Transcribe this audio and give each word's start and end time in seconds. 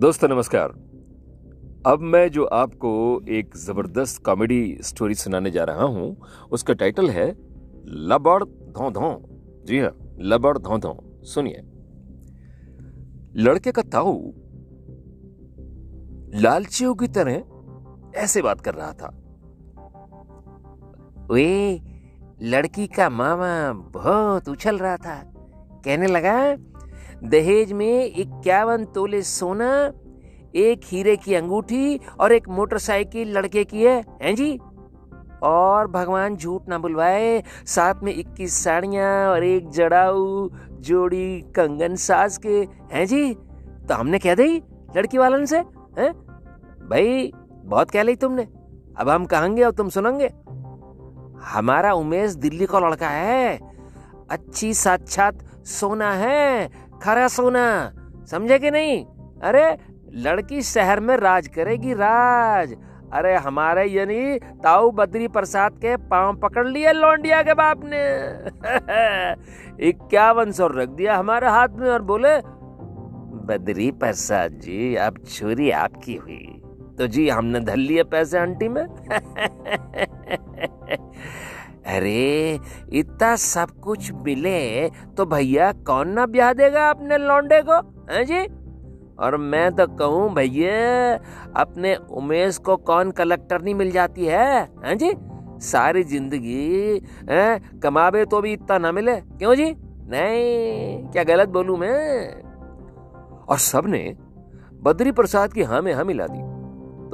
दोस्तों, 0.00 0.28
नमस्कार। 0.28 0.68
अब 1.86 1.98
मैं 2.02 2.28
जो 2.28 2.44
आपको 2.44 2.90
एक 3.28 3.56
ज़बरदस्त 3.56 4.22
कॉमेडी 4.24 4.78
स्टोरी 4.80 5.14
सुनाने 5.14 5.50
जा 5.50 5.64
रहा 5.64 5.84
हूँ, 5.84 6.16
उसका 6.52 6.74
टाइटल 6.74 7.10
है 7.10 7.26
लबड़ 7.86 8.44
धो 8.44 8.90
धो 8.90 9.10
जी 9.64 9.78
हाँ 9.78 9.90
लबड़ 10.20 10.56
धो 10.58 10.78
धो 10.78 11.22
सुनिए। 11.24 11.60
लड़के 13.36 13.72
का 13.72 13.82
ताऊ 13.82 14.32
लालचियों 16.40 16.94
की 16.94 17.08
तरह 17.08 18.18
ऐसे 18.18 18.42
बात 18.42 18.60
कर 18.60 18.74
रहा 18.74 18.92
था। 18.92 19.10
वे 21.32 21.80
लड़की 22.42 22.86
का 22.86 23.10
मामा 23.10 23.72
बहुत 23.72 24.48
उछल 24.48 24.78
रहा 24.78 24.96
था। 24.96 25.22
कहने 25.84 26.06
लगा 26.06 26.34
दहेज 27.24 27.72
में 27.72 28.04
इक्यावन 28.04 28.84
तोले 28.84 29.22
सोना, 29.22 29.92
एक 30.54 30.80
हीरे 30.84 31.16
की 31.16 31.34
अंगूठी 31.34 32.00
और 32.20 32.32
एक 32.32 32.48
मोटरसाइकिल 32.48 33.32
लड़के 33.38 33.64
की 33.64 33.84
है, 33.84 34.04
हैं 34.22 34.34
जी? 34.34 34.58
और 35.42 35.86
भगवान 35.86 36.36
झूठ 36.36 36.68
ना 36.68 36.78
बुलवाए, 36.78 37.42
साथ 37.66 37.94
में 38.02 38.14
इक्कीस 38.14 38.64
साड़ियाँ 38.64 39.28
और 39.30 39.44
एक 39.44 39.70
जड़ाऊ 39.70 40.48
जोड़ी 40.80 41.40
कंगन 41.56 41.94
सास 41.96 42.38
के, 42.38 42.58
हैं 42.92 43.06
जी? 43.06 43.34
तो 43.88 43.94
हमने 43.94 44.18
कह 44.18 44.34
दी 44.34 44.62
लड़की 44.96 45.18
वालन 45.18 45.44
से, 45.44 45.58
हैं? 45.98 46.12
भाई, 46.90 47.32
बहुत 47.64 47.90
कह 47.90 48.02
ली 48.02 48.16
तुमने, 48.16 48.42
अब 48.96 49.08
हम 49.08 49.24
कहेंगे 49.24 49.62
और 49.62 49.72
तुम 49.72 49.88
सुनोगे। 49.88 50.30
हमारा 51.44 51.92
उमेश 51.92 52.34
दिल्ली 52.34 52.66
का 52.66 52.78
लड़का 52.78 53.08
है, 53.08 53.58
अच्छी 54.30 54.74
साक्षात 54.74 55.38
सोना 55.66 56.12
है 56.12 56.83
खरा 57.04 57.28
सोना। 57.28 57.92
समझे 58.30 58.58
कि 58.58 58.70
नहीं? 58.70 59.06
अरे, 59.42 59.76
लड़की 60.14 60.62
शहर 60.62 61.00
में 61.00 61.16
राज 61.16 61.48
करेगी 61.48 61.92
राज। 61.92 62.76
अरे, 63.12 63.36
हमारे 63.36 63.84
यानी 63.84 64.38
ताऊ 64.38 64.90
बद्री 64.90 65.28
प्रसाद 65.28 65.72
के 65.72 65.96
पाँव 65.96 66.36
पकड़ 66.36 66.68
लिए 66.68 66.92
लौंडिया 66.92 67.42
के 67.42 67.54
बाप 67.54 67.80
ने। 67.84 68.00
इक्यावन 69.88 70.52
सौ 70.52 70.66
रख 70.66 70.88
दिया 70.88 71.16
हमारे 71.16 71.46
हाथ 71.46 71.68
में 71.68 71.90
और 71.90 72.02
बोले, 72.02 72.38
बद्री 73.46 73.90
प्रसाद 73.90 74.52
जी, 74.52 74.94
अब 74.94 75.18
छुरी 75.18 75.70
आपकी 75.70 76.14
हुई। 76.14 76.62
तो 76.98 77.06
जी, 77.06 77.28
हमने 77.28 77.60
धल 77.60 77.78
लिए 77.78 78.02
पैसे 78.02 78.38
आंटी 78.38 78.68
में। 78.68 78.84
अरे, 81.86 82.60
इतना 82.92 83.34
सब 83.36 83.70
कुछ 83.80 84.10
मिले 84.16 84.88
तो 85.16 85.24
भैया 85.26 85.70
कौन 85.86 86.08
ना 86.08 86.26
ब्याह 86.26 86.52
देगा 86.52 86.88
अपने 86.90 87.18
लौंडे 87.18 87.60
को, 87.62 87.76
है 88.12 88.24
जी? 88.24 88.40
और 89.18 89.36
मैं 89.36 89.70
तो 89.72 89.86
कहूँ, 89.96 90.32
भैया, 90.34 91.14
अपने 91.56 91.94
उमेश 92.12 92.58
को 92.58 92.76
कौन 92.76 93.10
कलेक्टर 93.10 93.62
नहीं 93.62 93.74
मिल 93.74 93.90
जाती 93.90 94.24
है, 94.24 94.48
हैं 94.84 94.96
जी? 94.98 95.12
सारी 95.62 96.02
ज़िंदगी 96.04 97.00
कमावे 97.80 98.24
तो 98.24 98.40
भी 98.40 98.52
इतना 98.52 98.78
ना 98.78 98.92
मिले, 98.92 99.16
क्यों 99.16 99.54
जी? 99.54 99.70
नहीं, 100.08 101.06
क्या 101.08 101.24
गलत 101.24 101.48
बोलू 101.48 101.76
मैं? 101.76 102.42
और 103.44 103.58
सबने 103.58 104.04
बद्री 104.82 105.12
प्रसाद 105.12 105.52
की 105.52 105.62
हाँ 105.62 105.82
में 105.82 105.92
हाँ 105.94 106.04
मिला 106.04 106.26
दी। 106.26 106.53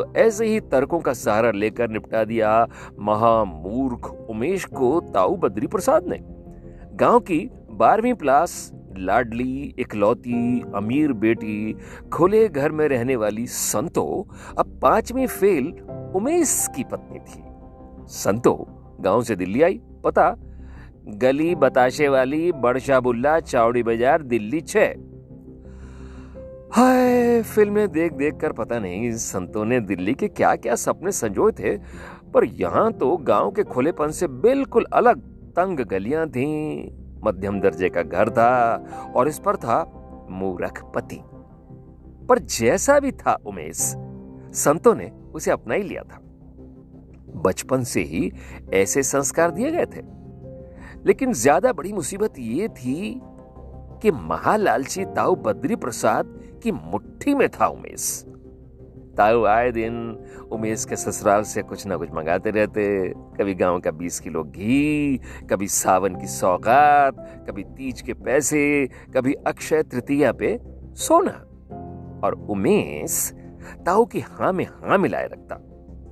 तो 0.00 0.12
ऐसे 0.16 0.46
ही 0.46 0.60
तर्कों 0.60 0.98
का 1.00 1.12
सहारा 1.12 1.50
लेकर 1.50 1.88
निपटा 1.90 2.24
दिया 2.24 2.66
महामूर्ख 2.98 4.06
उमेश 4.30 4.64
को 4.64 5.00
ताऊ 5.14 5.36
बद्री 5.36 5.66
प्रसाद 5.66 6.06
ने। 6.06 6.18
गाँव 6.96 7.18
की 7.20 7.38
बारहवीं 7.70 8.14
क्लास 8.14 8.72
लाडली, 8.98 9.74
इकलौती, 9.78 10.62
अमीर 10.74 11.12
बेटी, 11.12 11.76
खुले 12.12 12.48
घर 12.48 12.72
में 12.72 12.86
रहने 12.88 13.16
वाली 13.16 13.46
संतो, 13.46 14.26
अब 14.58 14.78
पांचवी 14.82 15.26
फेल 15.26 15.72
उमेश 16.16 16.66
की 16.76 16.84
पत्नी 16.84 17.18
थी। 17.18 17.42
संतो 18.08 18.54
गाँव 19.00 19.22
से 19.22 19.36
दिल्ली 19.36 19.62
आई, 19.62 19.80
पता? 20.04 20.34
गली 21.08 21.54
बताशे 21.54 22.08
वाली 22.08 22.52
बड़शाह 22.52 23.00
बुल्ला 23.00 23.38
चावड़ी 23.40 23.82
बाज़ार 23.82 24.22
दिल्ली 24.22 24.60
छह। 24.60 25.09
हाय, 26.72 27.42
फ़िल्में 27.42 27.88
देख 27.92 28.12
देख 28.12 28.36
कर 28.40 28.52
पता 28.52 28.78
नहीं 28.78 29.06
इन 29.06 29.16
संतों 29.16 29.64
ने 29.64 29.78
दिल्ली 29.80 30.12
के 30.14 30.26
क्या 30.28 30.54
क्या 30.56 30.74
सपने 30.74 31.12
संजोए 31.12 31.52
थे, 31.52 31.76
पर 32.32 32.44
यहाँ 32.44 32.92
तो 32.92 33.16
गाँव 33.16 33.50
के 33.50 33.62
खुलेपन 33.62 34.10
से 34.10 34.26
बिल्कुल 34.26 34.84
अलग 34.92 35.20
तंग 35.56 35.80
गलियाँ 35.80 36.26
थीं। 36.28 36.90
मध्यम 37.24 37.60
दर्जे 37.60 37.88
का 37.88 38.02
घर 38.02 38.30
था 38.30 39.12
और 39.16 39.28
इस 39.28 39.38
पर 39.38 39.56
था 39.56 39.82
मूरख 40.30 40.82
पति। 40.94 41.20
पर 42.28 42.38
जैसा 42.38 42.98
भी 43.00 43.12
था 43.12 43.36
उमेश, 43.46 43.76
संतों 44.54 44.94
ने 44.94 45.10
उसे 45.34 45.50
अपना 45.50 45.74
ही 45.74 45.82
लिया 45.82 46.02
था। 46.02 46.20
बचपन 47.40 47.84
से 47.84 48.02
ही 48.02 48.32
ऐसे 48.74 49.02
संस्कार 49.02 49.50
दिए 49.50 49.70
गए 49.72 49.86
थे। 49.86 50.02
लेकिन 51.06 51.32
ज़्यादा 51.32 51.72
बड़ी 51.72 51.92
मुसीबत 51.92 52.38
ये 52.38 52.68
थी 52.68 53.20
कि 54.02 54.10
महालालची 54.10 55.04
ताऊ 55.06 55.34
बद्री 55.36 55.76
प्रसाद 55.76 56.38
की 56.62 56.72
मुट्ठी 56.72 57.34
में 57.34 57.48
था 57.48 57.66
उमेश। 57.66 58.26
ताऊ 59.16 59.44
आए 59.44 59.70
दिन 59.72 59.94
उमेश 60.52 60.84
के 60.84 60.96
ससुराल 60.96 61.42
से 61.42 61.62
कुछ 61.62 61.86
ना 61.86 61.96
कुछ 61.96 62.10
मंगाते 62.10 62.50
रहते। 62.50 63.08
कभी 63.08 63.54
गाँव 63.54 63.80
का 63.80 63.90
बीस 63.90 64.20
किलो 64.20 64.44
घी, 64.44 65.20
कभी 65.50 65.68
सावन 65.68 66.20
की 66.20 66.26
सौगात, 66.26 67.44
कभी 67.48 67.64
तीज 67.64 68.00
के 68.00 68.14
पैसे, 68.14 68.88
कभी 69.16 69.34
अक्षय 69.34 69.82
तृतीया 69.82 70.32
पे 70.32 70.60
सोना। 70.94 71.46
और 72.24 72.46
उमेश 72.50 73.32
ताऊ 73.86 74.04
की 74.04 74.20
हाँ 74.20 74.52
में 74.52 74.64
हाँ 74.64 74.98
मिलाए 74.98 75.26
रखता। 75.26 75.54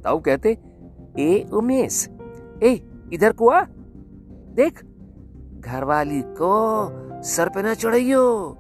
ताऊ 0.05 0.21
कहते, 0.21 0.59
ए 1.19 1.47
उमेश, 1.53 2.09
ए, 2.63 2.81
इधर 3.13 3.33
को 3.33 3.49
आ 3.49 3.65
देख, 4.55 4.85
घरवाली 5.61 6.23
को 6.23 7.23
सर 7.23 7.49
पे 7.49 7.63
ना 7.63 7.75
चढ़ाइयो, 7.75 8.57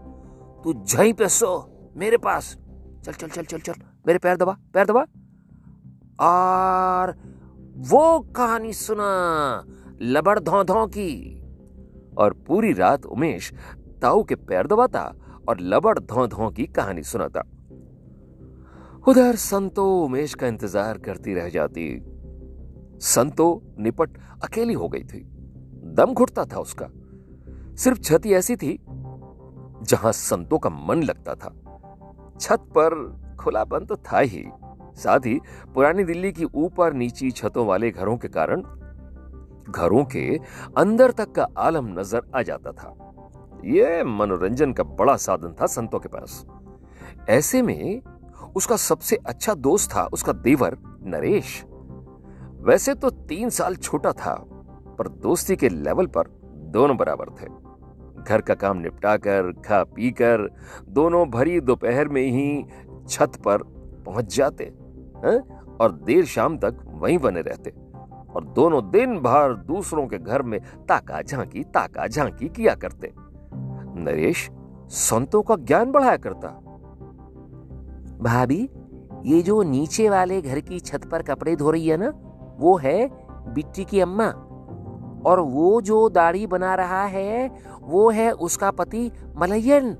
तू 0.64 0.84
झई 0.84 1.12
पे 1.12 1.28
सो। 1.28 1.74
मेरे 1.98 2.16
पास। 2.16 2.56
चल 3.04 3.12
चल 3.12 3.28
चल 3.28 3.42
चल 3.42 3.58
चल। 3.58 3.72
मेरे 4.06 4.18
पैर 4.18 4.36
दबा 4.36 4.56
पैर 4.74 4.86
दबा। 4.86 5.04
और 6.20 7.14
वो 7.90 8.20
कहानी 8.36 8.72
सुना, 8.72 9.64
लबड़ 10.02 10.38
धौ 10.38 10.64
धौ 10.64 10.86
की। 10.86 11.34
और 12.18 12.32
पूरी 12.46 12.72
रात 12.72 13.06
उमेश 13.06 13.52
ताऊ 14.02 14.22
के 14.24 14.34
पैर 14.34 14.66
दबाता 14.66 15.02
और 15.48 15.60
लबड़ 15.60 15.98
धौ 15.98 16.26
धौ 16.26 16.50
की 16.50 16.66
कहानी 16.66 17.02
सुनाता। 17.02 17.42
उधर 19.08 19.36
संतो 19.36 19.86
उमेश 20.04 20.34
का 20.34 20.46
इंतज़ार 20.46 20.98
करती 20.98 21.34
रह 21.34 21.48
जाती। 21.48 22.02
संतो 23.00 23.62
निपट 23.78 24.18
अकेली 24.44 24.74
हो 24.74 24.88
गई 24.88 25.02
थी। 25.02 25.20
दम 25.94 26.14
घुटता 26.14 26.44
था 26.44 26.60
उसका। 26.60 26.88
सिर्फ़ 27.76 28.00
छती 28.00 28.32
ऐसी 28.32 28.56
थी, 28.56 28.78
जहाँ 29.82 30.12
संतो 30.12 30.58
का 30.58 30.70
मन 30.70 31.02
लगता 31.02 31.34
था। 31.34 31.54
छत 32.40 32.66
पर 32.76 32.94
खुलापन 33.40 33.84
तो 33.84 33.96
था 33.96 34.18
ही। 34.18 34.44
साथ 34.96 35.26
ही 35.26 35.38
पुरानी 35.74 36.04
दिल्ली 36.04 36.32
की 36.32 36.44
ऊपर 36.44 36.92
नीची 36.92 37.30
छतों 37.30 37.66
वाले 37.66 37.90
घरों 37.90 38.16
के 38.16 38.28
कारण 38.28 38.62
घरों 39.70 40.04
के 40.04 40.24
अंदर 40.76 41.10
तक 41.10 41.32
का 41.32 41.46
आलम 41.58 41.88
नज़र 41.98 42.22
आ 42.34 42.42
जाता 42.42 42.72
था। 42.72 42.94
यह 43.66 44.04
मनोरंजन 44.04 44.72
का 44.72 44.84
बड़ा 44.84 45.16
साधन 45.16 45.54
था 45.60 45.66
संतों 45.66 45.98
के 45.98 46.08
पास। 46.08 46.44
ऐसे 47.28 47.62
में 47.62 48.02
उसका 48.56 48.76
सबसे 48.76 49.16
अच्छा 49.26 49.54
दोस्त 49.54 49.90
था 49.90 50.04
उसका 50.12 50.32
देवर, 50.32 50.76
नरेश। 51.04 51.62
वैसे 52.60 52.94
तो 52.94 53.10
तीन 53.10 53.50
साल 53.50 53.76
छोटा 53.76 54.12
था, 54.12 54.34
पर 54.98 55.08
दोस्ती 55.08 55.56
के 55.56 55.68
लेवल 55.68 56.06
पर 56.06 56.28
दोनों 56.72 56.96
बराबर 56.96 57.30
थे। 57.32 57.46
घर 58.28 58.40
का 58.40 58.54
काम 58.54 58.76
निपटाकर, 58.76 59.52
खा 59.52 59.84
पी 59.84 60.10
कर 60.10 60.56
दोनों 60.88 61.30
भरी 61.30 61.60
दोपहर 61.60 62.08
में 62.08 62.22
ही 62.22 62.64
छत 63.08 63.32
पर 63.44 63.62
पहुँच 64.06 64.36
जाते, 64.36 64.64
हैं? 65.24 65.58
और 65.80 65.92
देर 65.92 66.24
शाम 66.24 66.58
तक 66.58 66.76
वहीं 66.86 67.18
बने 67.18 67.40
रहते। 67.40 67.70
और 68.34 68.44
दोनों 68.44 68.90
दिन 68.90 69.18
भर 69.18 69.54
दूसरों 69.54 70.06
के 70.06 70.18
घर 70.18 70.42
में 70.42 70.60
ताका 70.60 71.22
झांकी 71.22 71.64
ताका 71.64 72.06
झांकी 72.06 72.48
किया 72.48 72.74
करते। 72.74 73.12
नरेश 74.00 74.50
संतों 74.88 75.42
का 75.42 75.56
ज्ञान 75.56 75.92
बढ़ाया 75.92 76.16
करता। 76.16 76.48
भाभी, 78.20 78.70
ये 79.24 79.42
जो 79.42 79.62
नीचे 79.62 80.08
वाले 80.08 80.42
घर 80.42 80.60
की 80.60 80.80
छत 80.80 81.08
पर 81.12 81.22
कपड़े 81.22 81.56
धो 81.56 81.70
रही 81.70 81.88
है 81.88 81.96
ना, 81.96 82.12
वो 82.58 82.76
है 82.76 83.08
बिट्टी 83.54 83.84
की 83.84 84.00
अम्मा। 84.00 84.44
और 85.26 85.40
वो 85.40 85.80
जो 85.80 86.08
दाढ़ी 86.08 86.46
बना 86.46 86.74
रहा 86.74 87.04
है, 87.04 87.60
वो 87.82 88.10
है 88.10 88.32
उसका 88.32 88.70
पति 88.70 89.12
मलयन। 89.36 89.96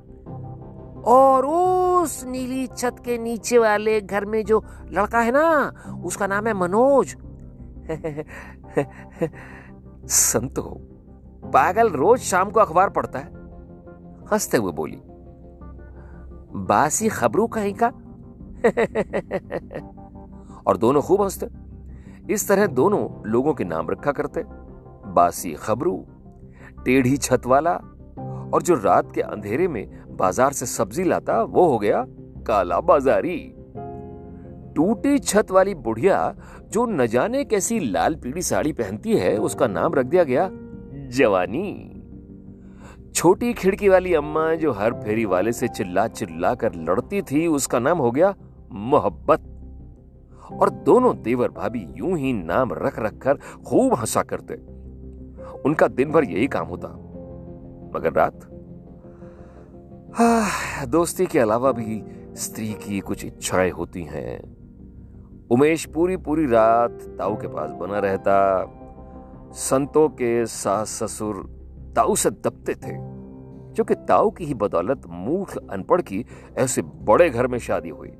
और 1.04 1.46
उस 1.46 2.24
नीली 2.24 2.66
छत 2.66 2.96
के 3.04 3.18
नीचे 3.18 3.58
वाले 3.58 4.00
घर 4.00 4.24
में 4.24 4.44
जो 4.44 4.64
लड़का 4.92 5.20
है 5.20 5.32
ना, 5.32 5.72
उसका 6.04 6.26
नाम 6.26 6.46
है 6.46 6.54
मनोज। 6.54 7.16
संतो, 10.04 10.80
पागल 11.44 11.90
रोज 11.90 12.20
शाम 12.20 12.50
को 12.50 12.60
अखबार 12.60 12.90
पढ़ता 12.90 13.18
है। 13.18 13.32
हँसते 14.32 14.56
हुए 14.56 14.72
बोली, 14.72 15.02
बासी 16.54 17.08
खबरू 17.08 17.46
कहीं 17.46 17.74
का? 17.74 17.92
और 20.66 20.76
दोनों 20.76 21.02
खूब 21.02 21.22
हँसते। 21.22 21.48
इस 22.32 22.48
तरह 22.48 22.66
दोनों 22.66 23.30
लोगों 23.30 23.54
के 23.54 23.64
नाम 23.64 23.90
रखा 23.90 24.12
करते। 24.12 24.44
बासी 25.08 25.52
खबरू, 25.52 26.06
टेढ़ी 26.84 27.16
छत 27.16 27.46
वाला 27.46 27.74
और 28.54 28.62
जो 28.62 28.74
रात 28.74 29.12
के 29.14 29.20
अंधेरे 29.20 29.68
में 29.68 30.16
बाज़ार 30.16 30.52
से 30.52 30.66
सब्ज़ी 30.66 31.04
लाता, 31.04 31.42
वो 31.42 31.66
हो 31.66 31.78
गया 31.78 32.04
काला 32.46 32.80
बाजारी। 32.80 33.54
टूटी 34.76 35.18
छत 35.18 35.50
वाली 35.50 35.74
बुढ़िया, 35.74 36.34
जो 36.70 36.86
न 36.86 37.06
जाने 37.06 37.44
कैसी 37.44 37.78
लाल 37.80 38.14
पीली 38.14 38.42
साड़ी 38.42 38.72
पहनती 38.72 39.16
है, 39.16 39.36
उसका 39.38 39.66
नाम 39.66 39.94
रख 39.94 40.06
दिया 40.06 40.24
गया 40.24 40.48
जवानी। 41.08 41.94
छोटी 43.14 43.52
खिड़की 43.52 43.88
वाली 43.88 44.14
अम्मा, 44.14 44.54
जो 44.54 44.72
हर 44.72 44.92
फेरी 44.92 45.24
वाले 45.24 45.52
से 45.52 45.68
चिल्ला 45.68 46.06
चिल्ला 46.08 46.54
कर 46.54 46.74
लड़ती 46.74 47.22
थी, 47.22 47.46
उसका 47.46 47.78
नाम 47.78 47.98
हो 47.98 48.10
गया 48.10 48.34
मोहब्बत। 48.72 49.54
और 50.52 50.70
दोनों 50.70 51.14
देवर 51.22 51.48
भाभी 51.48 51.86
यूँ 51.96 52.18
ही 52.18 52.32
नाम 52.32 52.72
रख 52.72 52.98
रख 52.98 53.18
कर 53.18 53.34
खूब 53.66 53.94
हंसा 53.94 54.22
करते। 54.22 54.77
उनका 55.66 55.88
दिन 55.88 56.12
भर 56.12 56.24
यही 56.24 56.46
काम 56.46 56.66
होता। 56.66 56.88
मगर 57.98 58.12
रात? 58.12 58.40
दोस्ती 60.88 61.26
के 61.26 61.38
अलावा 61.38 61.72
भी 61.72 62.02
स्त्री 62.34 62.72
की 62.72 63.00
कुछ 63.00 63.24
इच्छाएँ 63.24 63.70
होती 63.70 64.02
हैं। 64.02 64.58
उमेश 65.50 65.86
पूरी 65.86 66.16
पूरी 66.16 66.46
रात 66.46 66.90
ताऊ 66.90 67.36
के 67.36 67.48
पास 67.48 67.70
बना 67.70 67.98
रहता। 67.98 68.66
संतों 69.52 70.08
के 70.08 70.46
सास 70.46 70.88
ससुर 70.88 71.36
ताऊ 71.96 72.14
से 72.14 72.30
दबते 72.30 72.74
थे 72.74 73.18
क्योंकि 73.74 73.94
ताऊ 73.94 74.30
की 74.30 74.44
ही 74.44 74.54
बदौलत 74.54 75.02
मूर्ख 75.06 75.56
अनपढ़ 75.70 76.00
की 76.00 76.26
ऐसे 76.58 76.82
बड़े 76.82 77.30
घर 77.30 77.46
में 77.46 77.58
शादी 77.58 77.88
हुई। 77.88 78.12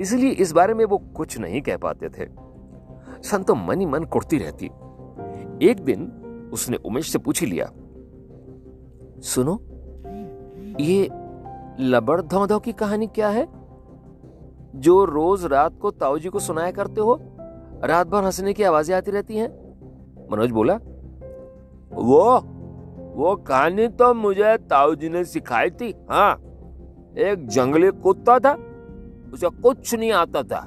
इसलिए 0.00 0.30
इस 0.30 0.52
बारे 0.52 0.74
में 0.74 0.84
वो 0.84 0.98
कुछ 0.98 1.38
नहीं 1.38 1.62
कह 1.62 1.76
पाते 1.76 2.08
थे। 2.08 2.28
संतो 3.22 3.54
मन 3.54 3.80
ही 3.80 3.86
मन 3.86 4.04
कुड़ती 4.04 4.38
रहती। 4.38 4.66
एक 5.62 5.76
दिन 5.80 6.22
उसने 6.56 6.76
उमेश 6.84 7.10
से 7.12 7.18
पूछ 7.18 7.40
ही 7.40 7.46
लिया, 7.46 7.66
सुनो, 9.24 9.58
ये 10.80 11.08
लबड़ 11.80 12.20
धौधौ 12.22 12.58
की 12.58 12.72
कहानी 12.72 13.06
क्या 13.06 13.28
है? 13.28 13.46
जो 14.76 15.04
रोज 15.04 15.44
रात 15.44 15.78
को 15.82 15.90
ताऊ 15.92 16.18
जी 16.18 16.28
को 16.28 16.38
सुनाया 16.38 16.70
करते 16.70 17.00
हो 17.00 17.18
रात 17.84 18.06
भर 18.06 18.24
हंसने 18.24 18.52
की 18.52 18.62
आवाज़ें 18.62 18.94
आती 18.96 19.10
रहती 19.10 19.36
हैं? 19.36 19.48
मनोज 20.32 20.50
बोला, 20.50 20.74
वो 21.92 22.22
वो 23.16 23.34
कहानी 23.46 23.86
तो 23.88 24.12
मुझे 24.14 24.56
ताऊ 24.70 24.94
जी 24.94 25.08
ने 25.08 25.24
सिखाई 25.24 25.70
थी 25.70 25.92
हाँ। 26.10 26.32
एक 27.18 27.46
जंगली 27.48 27.90
कुत्ता 28.02 28.38
था, 28.38 28.52
उसे 29.32 29.48
कुछ 29.62 29.94
नहीं 29.94 30.12
आता 30.12 30.42
था। 30.42 30.60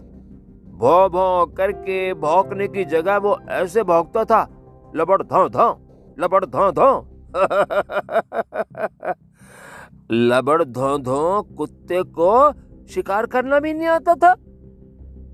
भौ 0.73 1.09
भौ 1.09 1.45
करके 1.57 2.13
भौंकने 2.13 2.67
की 2.67 2.85
जगह 2.85 3.17
वो 3.17 3.37
ऐसे 3.51 3.83
भौंकता 3.83 4.23
था 4.25 4.41
लबड़ 4.95 5.21
धौ 5.23 5.47
धौ, 5.49 5.69
लबड़ 6.19 6.45
धौ 6.45 6.71
धौ। 6.71 6.91
लबड़ 10.11 10.63
धो 10.63 10.97
धो 10.97 11.41
कुत्ते 11.57 12.01
को 12.03 12.51
शिकार 12.87 13.25
करना 13.25 13.59
भी 13.59 13.73
नहीं 13.73 13.87
आता 13.87 14.15
था। 14.15 14.33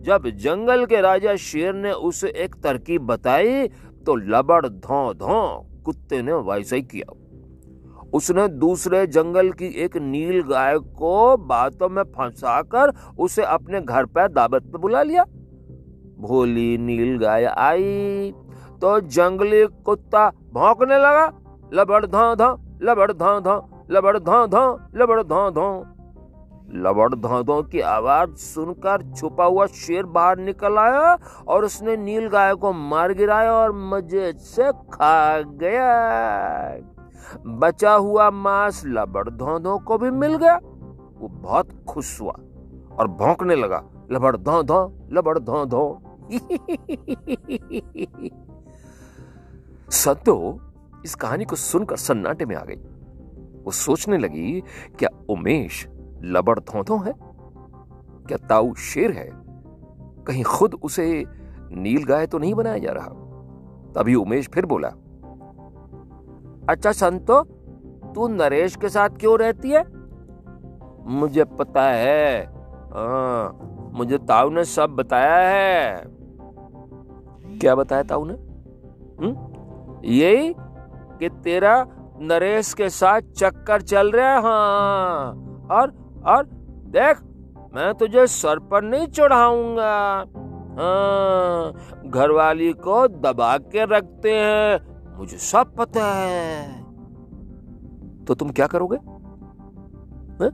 जब 0.02 0.28
जंगल 0.38 0.86
के 0.86 1.02
राजा 1.02 1.36
शेर 1.36 1.74
ने 1.74 1.92
उसे 1.92 2.30
एक 2.38 2.56
तरकीब 2.56 3.02
बताई 3.02 3.68
तो 4.06 4.16
लबड़ 4.16 4.66
धो 4.66 5.14
धो 5.14 5.44
कुत्ते 5.86 6.22
ने 6.22 6.34
वैसा 6.34 6.76
ही 6.76 6.82
किया। 6.84 7.14
उसने 8.14 8.48
दूसरे 8.48 9.06
जंगल 9.08 9.52
की 9.52 9.68
एक 9.84 9.98
नील 9.98 10.42
गाय 10.42 10.78
को 10.98 11.38
बातों 11.38 11.90
में 11.90 12.04
फंसाकर 12.04 12.94
उसे 13.20 13.44
अपने 13.44 13.82
घर 13.82 14.06
पर 14.06 14.28
दावत 14.28 14.64
पे 14.64 14.78
बुला 14.78 15.04
लिया। 15.04 15.24
भोली 16.20 16.78
नील 16.78 17.18
गाय 17.18 17.46
आई। 17.46 18.34
तो 18.82 19.00
जंगली 19.00 19.66
कुत्ता 19.66 20.30
भौंकने 20.54 20.98
लगा। 20.98 21.34
लबड़ 21.74 22.06
धा 22.06 22.36
धो, 22.36 22.60
लबड़ 22.82 23.12
धो 23.12 23.40
धो, 23.40 23.86
लबड़ 23.92 24.18
धो 24.18 24.48
धो, 24.48 24.80
लबड़ 24.96 25.24
धो 25.24 25.52
धो। 25.52 25.86
लबड़ 26.72 27.16
धोधों 27.16 27.64
की 27.64 27.80
आवाज़ 27.80 28.30
सुनकर 28.30 29.14
छुपा 29.14 29.46
हुआ 29.46 29.66
शेर 29.66 30.06
बाहर 30.06 30.38
निकल 30.38 30.78
आया 30.78 31.18
और 31.48 31.66
उसने 31.66 31.98
नील 31.98 32.28
गाय 32.28 32.56
को 32.56 32.74
मार 32.74 33.14
गिराया 33.14 33.54
और 33.54 33.72
मज़े 33.72 34.34
से 34.34 34.72
खा 34.72 35.42
गया। 35.42 36.78
बचा 37.46 37.94
हुआ 37.94 38.30
मांस 38.30 38.84
लबड़ 38.86 39.30
धोधों 39.30 39.80
को 39.80 39.98
भी 39.98 40.12
मिल 40.12 40.38
गया। 40.38 40.60
वो 41.18 41.28
बहुत 41.28 41.86
खुश 41.90 42.22
हुआ 42.22 42.34
और 43.00 43.08
भौंकने 43.08 43.56
लगा। 43.56 43.84
लबड़ 44.12 44.38
धो 44.38 44.64
धो, 44.64 45.08
लबड़ 45.12 45.40
धो 45.40 45.66
धो। 45.66 46.02
सतो 49.90 50.60
इस 51.06 51.16
कहानी 51.16 51.46
को 51.46 51.56
सुनकर 51.56 51.96
सन्नाटे 51.96 52.46
में 52.46 52.56
आ 52.56 52.64
गई। 52.64 52.76
वो 53.64 53.72
सोचने 53.72 54.18
लगी 54.18 54.62
क्या 55.00 55.10
उमेश 55.30 55.88
लबड़ 56.22 56.60
धोधो 56.60 56.98
है? 56.98 57.14
क्या 58.28 58.38
ताऊ 58.38 58.74
शेर 58.74 59.12
है? 59.12 59.30
कहीं 60.28 60.44
खुद 60.44 60.74
उसे 60.84 61.26
नील 61.72 62.04
गाय 62.04 62.28
तो 62.28 62.38
नहीं 62.38 62.54
बनाया 62.54 62.78
जा 62.78 62.92
रहा? 62.92 63.10
तभी 63.96 64.16
उमेश 64.16 64.50
फिर 64.50 64.66
बोला 64.66 64.88
अच्छा 66.70 66.92
संतो 66.92 67.44
तू 68.16 68.28
नरेश 68.28 68.76
के 68.76 68.90
साथ 68.90 69.10
क्यों 69.10 69.40
रहती 69.40 69.70
है? 69.70 69.86
मुझे 71.06 71.44
पता 71.44 71.84
है। 71.84 72.46
आ, 72.46 72.50
हाँ, 72.94 73.60
मुझे 73.94 74.18
ताऊ 74.18 74.50
ने 74.50 74.66
सब 74.66 74.90
बताया 74.90 75.50
है। 75.50 76.06
क्या 77.60 77.76
बताया 77.76 78.04
ताऊ 78.04 78.26
ने? 78.26 78.34
हम्म? 79.20 79.55
यही 80.06 80.56
कि 81.20 81.30
तेरा 81.30 81.86
नरेश 82.20 82.74
के 82.74 82.90
साथ 82.90 83.22
चक्कर 83.22 83.82
चल 83.82 84.12
रहा 84.12 84.36
है 84.36 84.42
हाँ। 84.42 85.68
और 85.72 85.94
और 86.26 86.46
देख 86.88 87.22
मैं 87.76 87.94
तुझे 87.94 88.28
सर 88.28 88.60
पर 88.60 88.82
नहीं 88.82 89.08
चढ़ाऊँगा। 89.08 90.18
हाँ, 90.80 91.74
घरवाली 92.06 92.74
को 92.74 93.08
दबा 93.08 93.58
के 93.58 93.86
रखते 93.86 94.32
हैं 94.32 94.80
मुझे 95.18 95.38
सब 95.38 95.76
पता 95.76 96.06
है। 96.06 96.84
तो 98.26 98.34
तुम 98.34 98.50
क्या 98.50 98.68
करोगे? 98.68 98.98
है? 100.44 100.50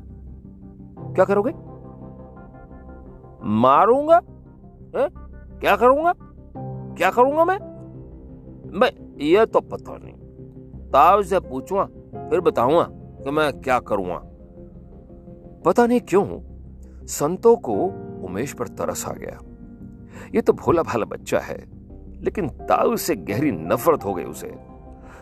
क्या 1.13 1.25
करोगे? 1.25 1.51
मारूँगा? 3.43 4.15
है? 4.95 5.07
क्या 5.59 5.75
करूँगा? 5.75 6.13
क्या 6.97 7.11
करूँगा 7.11 7.45
मैं? 7.45 7.70
मैं 8.71 8.89
ये 9.21 9.45
तो 9.45 9.61
पता 9.61 9.97
नहीं। 9.97 10.13
ताव 10.91 11.23
से 11.23 11.39
पूछूँगा, 11.39 11.85
फिर 12.29 12.39
बताऊँगा 12.39 12.83
कि 13.23 13.31
मैं 13.31 13.51
क्या 13.61 13.79
करूँगा। 13.79 14.21
पता 15.65 15.85
नहीं 15.87 15.99
क्यों 15.99 16.25
संतों 17.07 17.55
को 17.55 17.73
उमेश 18.25 18.53
पर 18.53 18.67
तरस 18.67 19.05
आ 19.07 19.11
गया। 19.13 19.39
ये 20.35 20.41
तो 20.41 20.53
भोला 20.53 20.83
भाला 20.83 21.05
बच्चा 21.05 21.39
है, 21.39 21.57
लेकिन 22.21 22.49
ताऊ 22.49 22.95
से 22.95 23.15
गहरी 23.15 23.51
नफरत 23.51 24.05
हो 24.05 24.13
गई 24.13 24.23
उसे। 24.23 24.53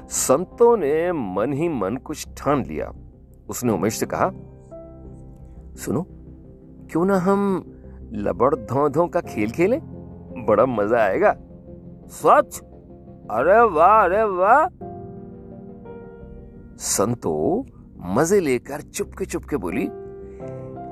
संतों 0.09 0.77
ने 0.77 1.11
मन 1.11 1.53
ही 1.53 1.69
मन 1.69 1.97
कुछ 1.97 2.27
ठान 2.37 2.63
लिया। 2.65 2.91
उसने 3.49 3.71
उमेश 3.71 3.97
से 3.97 4.05
कहा, 4.05 4.29
सुनो, 5.75 6.05
क्यों 6.91 7.05
ना 7.05 7.17
हम 7.17 7.63
लबड़ 8.13 8.55
धो 8.55 9.07
का 9.07 9.21
खेल 9.21 9.51
खेलें? 9.51 9.79
बड़ा 10.45 10.65
मज़ा 10.65 10.97
आएगा। 10.97 11.35
सच? 12.07 12.61
अरे 13.29 13.59
वाह 13.61 14.03
अरे 14.03 14.23
वाह। 14.23 14.67
संतो 16.77 17.65
मज़े 18.07 18.39
लेकर 18.39 18.81
चुपके 18.81 19.25
चुपके 19.25 19.57
बोली, 19.57 19.85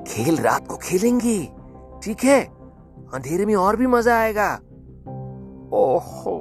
खेल 0.07 0.37
रात 0.37 0.67
को 0.67 0.77
खेलेंगे, 0.77 1.37
ठीक 2.03 2.23
है? 2.23 2.43
अंधेरे 3.13 3.45
में 3.45 3.55
और 3.55 3.75
भी 3.75 3.87
मज़ा 3.87 4.19
आएगा। 4.19 4.53
ओहो, 5.73 6.35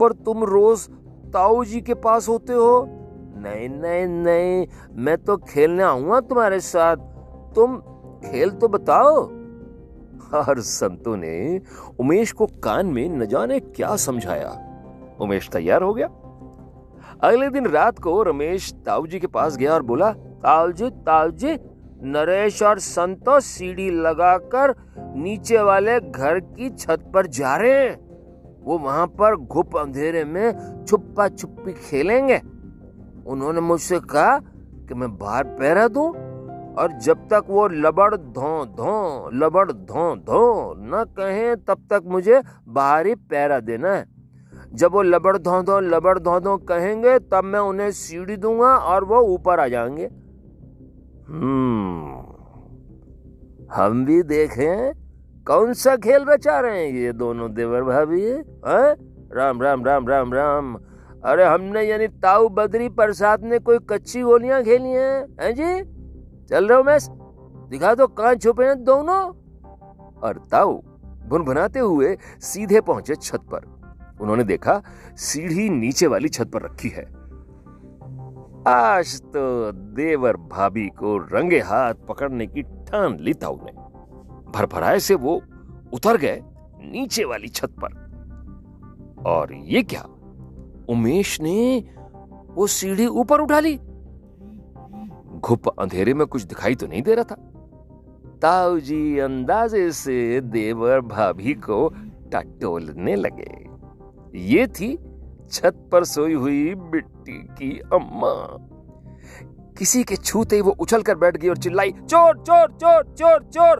पर 0.00 0.12
तुम 0.24 0.44
रोज 0.44 0.88
ताऊ 1.32 1.64
जी 1.64 1.80
के 1.80 1.94
पास 1.94 2.28
होते 2.28 2.52
हो? 2.52 2.84
नहीं 3.38 3.68
नहीं 3.68 4.06
नहीं, 4.06 4.66
मैं 4.96 5.16
तो 5.18 5.36
खेलने 5.36 5.82
आऊँगा 5.82 6.20
तुम्हारे 6.20 6.60
साथ। 6.60 6.96
तुम 7.54 7.76
खेल 8.24 8.50
तो 8.50 8.68
बताओ। 8.68 9.35
और 10.34 10.60
संतु 10.60 11.16
ने 11.16 11.60
उमेश 12.00 12.32
को 12.32 12.46
कान 12.46 12.86
में 12.86 13.08
न 13.08 13.26
जाने 13.26 13.60
क्या 13.60 13.96
समझाया। 13.96 14.50
उमेश 15.20 15.48
तैयार 15.48 15.82
हो 15.82 15.94
गया। 15.94 16.06
अगले 17.20 17.50
दिन 17.50 17.66
रात 17.66 17.98
को 17.98 18.22
रमेश 18.22 18.74
ताऊ 18.86 19.06
जी 19.06 19.20
के 19.20 19.26
पास 19.26 19.56
गया 19.56 19.74
और 19.74 19.82
बोला 19.82 20.12
ताऊ 20.12 20.72
जी 20.72 20.90
ताऊ 20.90 21.30
जी 21.30 21.58
नरेश 22.02 22.62
और 22.62 22.78
संतो 22.78 23.40
सीढ़ी 23.40 23.90
लगाकर 23.90 24.74
नीचे 24.98 25.58
वाले 25.58 26.00
घर 26.00 26.40
की 26.40 26.70
छत 26.70 27.10
पर 27.14 27.26
जा 27.26 27.56
रहे 27.56 27.70
हैं। 27.70 28.06
वो 28.64 28.78
वहाँ 28.78 29.06
पर 29.06 29.36
घुप 29.36 29.76
अंधेरे 29.76 30.24
में 30.24 30.84
छुपा 30.84 31.28
छुपी 31.28 31.72
खेलेंगे। 31.72 32.40
उन्होंने 33.26 33.60
मुझसे 33.60 34.00
कहा 34.00 34.38
कि 34.88 34.94
मैं 34.94 35.18
बाहर 35.18 35.44
पहरा 35.44 35.88
दूँ। 35.88 36.25
और 36.78 36.92
जब 37.00 37.28
तक 37.28 37.44
वो 37.48 37.66
लबड़ 37.68 38.14
धो 38.16 38.64
धो, 38.66 39.30
लबड़ 39.34 39.70
धो 39.72 40.14
धो 40.16 40.74
न 40.78 41.04
कहे, 41.16 41.54
तब 41.56 41.86
तक 41.90 42.02
मुझे 42.06 42.40
बाहरी 42.68 43.14
पैरा 43.14 43.60
देना 43.62 43.92
है। 43.92 44.04
जब 44.74 44.92
वो 44.92 45.02
लबड़ 45.02 45.36
धो 45.38 45.62
धो, 45.62 45.78
लबड़ 45.80 46.18
धो 46.18 46.38
धो 46.40 46.56
कहेंगे, 46.68 47.18
तब 47.20 47.44
मैं 47.44 47.60
उन्हें 47.62 47.90
सीढ़ी 47.92 48.36
दूँगा 48.36 48.76
और 48.76 49.04
वो 49.04 49.20
ऊपर 49.34 49.60
आ 49.60 49.66
जाएँगे। 49.68 50.04
हम्म 51.28 52.24
हम 53.72 54.04
भी 54.04 54.22
देखें, 54.24 54.92
कौन 55.46 55.72
सा 55.74 55.96
खेल 55.98 56.24
रचा 56.24 56.58
रहे 56.60 56.84
हैं 56.84 56.92
ये 56.94 57.12
दोनों 57.14 57.52
देवर 57.54 57.82
भाभी 57.82 58.22
राम 59.32 59.62
राम 59.62 59.84
राम 59.84 60.08
राम 60.08 60.32
राम। 60.34 60.74
अरे 61.24 61.44
हमने 61.44 61.82
यानी 61.82 62.06
ताऊ 62.22 62.48
बद्री 62.48 62.88
प्रसाद 62.90 63.44
ने 63.44 63.58
कोई 63.58 63.78
कच्ची 63.90 64.22
गोलियाँ 64.22 64.62
खेली 64.62 64.90
हैं 64.90 65.26
हैं 65.40 65.54
जी? 65.54 65.95
चल 66.50 66.68
रहे 66.68 66.78
हो 66.78 66.84
मैं 66.84 66.98
दिखा 67.68 67.94
दो 67.94 68.06
कहाँ 68.06 68.34
छुपे 68.34 68.64
हैं 68.64 68.84
दोनों। 68.84 69.22
और 70.20 70.48
ताऊ 70.50 70.82
भुनभुनाते 71.28 71.78
हुए 71.78 72.16
सीधे 72.40 72.80
पहुँचे 72.80 73.14
छत 73.14 73.40
पर। 73.54 73.76
उन्होंने 74.20 74.44
देखा, 74.44 74.82
सीढ़ी 75.16 75.68
नीचे 75.68 76.06
वाली 76.06 76.28
छत 76.28 76.50
पर 76.54 76.62
रखी 76.62 76.88
है। 76.88 77.02
आज 78.68 79.22
तो 79.22 79.72
देवर 79.72 80.36
भाभी 80.36 80.88
को 80.88 81.18
रंगे 81.18 81.60
हाथ 81.60 81.94
पकड़ने 82.08 82.46
की 82.46 82.62
ठान 82.62 83.18
ली 83.20 83.34
ताऊ 83.34 83.58
ने। 83.62 83.72
भरभराए 84.50 84.98
से 84.98 85.14
वो 85.14 85.42
उतर 85.92 86.16
गए 86.16 86.42
नीचे 86.80 87.24
वाली 87.24 87.48
छत 87.48 87.74
पर। 87.84 88.06
और 89.26 89.54
ये 89.54 89.82
क्या? 89.82 90.02
उमेश 90.88 91.40
ने 91.40 91.84
वो 92.48 92.66
सीढ़ी 92.66 93.06
ऊपर 93.06 93.40
उठा 93.40 93.60
ली? 93.60 93.80
घुप 95.46 95.68
अंधेरे 95.68 96.14
में 96.14 96.26
कुछ 96.26 96.42
दिखाई 96.42 96.74
तो 96.74 96.86
नहीं 96.86 97.02
दे 97.02 97.14
रहा 97.14 97.24
था। 97.24 97.34
ताऊ 98.42 98.78
जी 98.78 99.18
अंदाजे 99.18 99.92
से 99.92 100.40
देवर 100.40 101.00
भाभी 101.00 101.54
को 101.54 101.94
टटोलने 102.32 103.16
लगे। 103.16 103.66
ये 104.38 104.66
थी 104.66 104.98
छत 105.50 105.88
पर 105.92 106.04
सोई 106.04 106.34
हुई 106.34 106.74
मिट्टी 106.74 107.32
की 107.32 107.78
अम्मा। 107.78 108.56
किसी 109.78 110.04
के 110.04 110.16
छूते 110.16 110.56
ही 110.56 110.62
वो 110.62 110.70
उछल 110.70 111.02
कर 111.02 111.14
बैठ 111.14 111.36
गई 111.36 111.48
और 111.48 111.56
चिल्लाई, 111.56 111.90
चोर 111.90 112.38
चोर 112.38 112.70
चोर 112.70 113.14
चोर 113.14 113.42
चोर! 113.44 113.78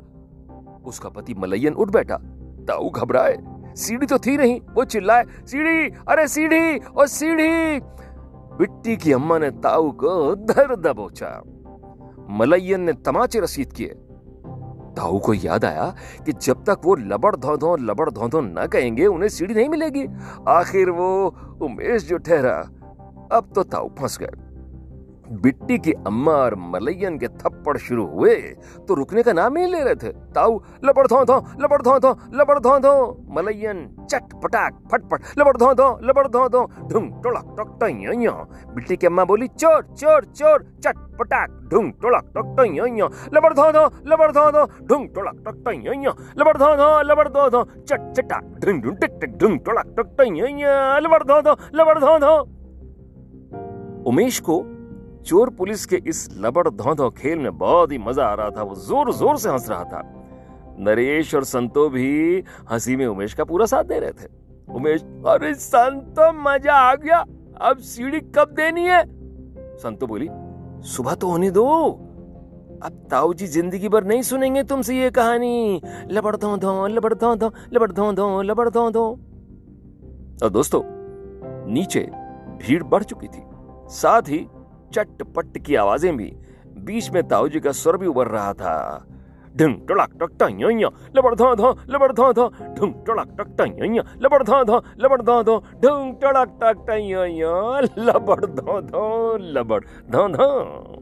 उसका 0.85 1.09
पति 1.09 1.35
मलयन 1.35 1.75
उठ 1.75 1.91
बैठा। 1.91 2.17
ताऊ 2.69 2.91
घबराए। 2.91 3.37
सीढ़ी 3.75 4.07
तो 4.07 4.19
थी 4.19 4.37
नहीं। 4.37 4.61
वो 4.61 4.85
चिल्लाए, 4.85 5.25
सीढ़ी! 5.25 5.97
अरे 6.09 6.29
सीढ़ी! 6.29 6.79
और 6.79 7.07
सीढ़ी! 7.07 7.81
बिट्टी 8.59 8.97
की 8.97 9.13
अम्मा 9.13 9.39
ने 9.39 9.51
ताऊ 9.51 9.91
को 9.91 10.35
धर 10.35 10.77
दबोचा। 10.77 11.43
मलयन 12.31 12.81
ने 12.81 12.93
तमाचे 12.93 13.41
रसीद 13.41 13.73
किए। 13.73 13.95
ताऊ 14.97 15.19
को 15.19 15.35
याद 15.35 15.65
आया 15.65 15.95
कि 16.27 16.33
जब 16.33 16.65
तक 16.65 16.81
वो 16.85 16.95
लबड़ 16.95 17.37
धोधो 17.37 17.77
लबड़ 17.77 18.11
धोधो 18.11 18.41
न 18.41 18.67
कहेंगे, 18.67 19.07
उन्हें 19.07 19.29
सीढ़ी 19.29 19.55
नहीं 19.55 19.69
मिलेगी। 19.69 20.07
आखिर 20.49 20.91
वो 20.91 21.27
उमेश 21.63 22.09
जो 22.09 22.19
ठहरा, 22.19 22.59
अब 23.33 23.53
तो 23.55 23.63
ताऊ 23.63 23.89
फंस 23.89 24.19
गए। 24.19 24.46
बिट्टी 25.33 25.79
की 25.79 25.93
अम्मा 26.07 26.33
और 26.33 26.55
मलयन 26.73 27.19
के 27.19 27.29
थप्पड़ 27.29 27.77
शुरू 27.79 28.07
हुए 28.07 28.35
तो 28.89 28.95
रुकने 28.95 29.23
का 29.23 29.33
नाम 29.33 29.57
ही 29.57 29.67
ले 29.67 29.83
रहे 29.85 29.95
थे 29.95 30.09
ताऊ 30.35 30.59
लबड़ 30.85 31.07
धो 31.07 31.25
धो 31.25 31.37
लबड़ 31.61 31.81
धो 31.83 31.99
धो 31.99 32.11
लबड़ 32.35 32.59
धो 32.59 32.79
धो 32.79 32.95
मलयन 33.37 33.87
चट 34.11 34.35
पटाक 34.43 34.79
फटफट 34.93 35.39
लबड़ 35.39 35.57
धो 35.57 35.73
धो 35.75 35.89
लबड़ 36.03 36.27
धो 36.29 36.49
धो 36.49 36.65
ढुंग 36.93 37.11
टोलक 37.23 37.55
टक 37.59 37.77
टइया 37.81 38.33
बिट्टी 38.75 38.97
की 38.97 39.07
अम्मा 39.07 39.25
बोली 39.25 39.49
चोर 39.49 39.83
चोर 39.95 40.25
चोर 40.35 40.65
चट 40.85 40.99
पटाक 41.19 41.59
ढुंग 41.71 41.93
टोलक 42.03 42.31
टक 42.37 42.55
टइया 42.61 43.09
लबड़ 43.35 43.53
धो 43.55 43.71
धो 43.73 43.85
लबड़ 44.07 44.31
धो 44.33 44.51
धो 44.51 44.65
ढुंग 44.87 45.09
टोलक 45.15 45.43
टक 45.49 45.63
टइया 45.69 46.15
लबड़ 46.39 46.57
धो 46.57 46.75
धो 46.77 46.91
लबड़ 47.03 47.29
धो 47.29 47.49
धो 47.51 47.65
चट 47.81 48.13
चटाक 48.13 48.55
ढुंग 48.65 48.83
ढुंग 48.83 48.97
टिक 48.97 49.19
टिक 49.21 49.37
ढुंग 49.39 49.59
टोलक 49.61 49.95
टक 49.99 50.15
टइया 50.21 50.99
लबड़ 50.99 51.23
धो 51.23 51.41
धो 51.43 51.57
लबड़ 51.75 51.99
धो 51.99 52.19
धो 52.19 52.39
उमेश 54.11 54.39
को 54.41 54.63
चोर 55.27 55.51
पुलिस 55.51 55.85
के 55.87 55.97
इस 56.07 56.29
लबड़ 56.39 56.69
धौधौ 56.69 57.09
खेल 57.11 57.39
में 57.39 57.57
बहुत 57.59 57.93
ही 57.93 57.99
मज़ा 57.99 58.27
आ 58.27 58.35
रहा 58.35 58.51
था। 58.51 58.63
वो 58.63 58.75
ज़ोर 58.77 59.13
ज़ोर 59.15 59.39
से 59.39 59.51
हंस 59.51 59.69
रहा 59.71 59.85
था। 59.85 60.03
नरेश 60.81 61.35
और 61.35 61.45
संतो 61.45 61.89
भी 61.89 62.43
हँसी 62.71 62.97
में 62.97 63.07
उमेश 63.07 63.35
का 63.35 63.45
पूरा 63.45 63.67
साथ 63.67 63.85
दे 63.85 63.99
रहे 64.01 64.13
थे। 64.13 64.29
उमेश, 64.69 65.03
अरे 65.27 65.53
संतो, 65.55 66.33
मज़ा 66.43 66.75
आ 66.75 66.95
गया। 66.97 67.25
अब 67.61 67.79
सीढ़ी 67.81 68.21
कब 68.37 68.55
देनी 68.57 68.85
है? 68.85 69.03
संतो 69.79 70.07
बोली, 70.07 70.29
सुबह 70.87 71.15
तो 71.15 71.29
होने 71.29 71.51
दो। 71.51 71.67
अब 72.83 73.07
ताऊ 73.11 73.33
जी 73.35 73.47
ज़िंदगी 73.49 73.89
भर 73.89 74.05
नहीं 74.05 74.23
सुनेंगे 74.23 74.63
तुमसे 74.65 74.97
ये 74.97 75.11
कहानी। 75.11 75.81
लबड़ 76.11 76.37
धो 76.37 76.57
धो 76.57 76.87
लबड़ 76.87 77.15
धो 77.15 77.35
धो 77.37 77.51
लबड़ 77.73 77.91
धो 77.93 78.13
धो 78.13 78.43
लबड़ 78.43 78.69
धो 78.69 78.91
धो 78.91 79.07
और 80.43 80.51
दोस्तों, 80.51 80.83
नीचे 81.67 82.01
भीड़ 82.61 82.83
बढ़ 82.85 83.03
चुकी 83.03 83.29
थी। 83.29 83.43
साथ 83.93 84.29
ही 84.29 84.47
चट 84.93 85.59
की 85.59 85.75
आवाज़ें 85.75 86.17
भी 86.17 86.33
बीच 86.79 87.11
में 87.11 87.29
ताऊजी 87.29 87.61
का 87.61 87.73
स्वर 87.73 87.97
भी 87.97 88.07
उभर 88.07 88.27
रहा 88.27 88.53
था। 88.53 89.07
ढुंग 89.57 89.75
टड़क 89.89 90.11
टक 90.23 90.31
टइया 90.43 90.91
लबड़, 91.17 91.35
धा 91.35 91.55
धा, 91.55 91.75
लबड़, 91.89 92.13
धा 92.13 92.33
धा, 92.33 92.75
ढुंग 92.75 92.95
टड़क 92.95 93.37
टक 93.41 93.57
टइया 93.61 94.03
लबड़, 94.17 94.43
धा 94.43 94.63
धा, 94.65 94.81
लबड़, 94.99 95.23
धा, 95.23 95.43
धो, 95.43 95.65
ढुंग 95.83 96.15
टड़क 96.15 96.59
टक 96.63 96.85
टइया 96.91 97.81
लबड़, 97.99 98.47
धो 98.47 98.81
धो, 98.81 99.37
लबड़, 99.41 99.81
धा, 100.11 100.29
धो। 100.29 100.96